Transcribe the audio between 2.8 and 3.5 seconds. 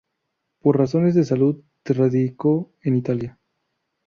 en Italia.